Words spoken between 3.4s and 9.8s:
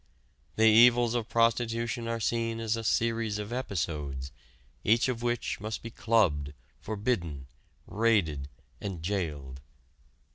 episodes, each of which must be clubbed, forbidden, raided and jailed.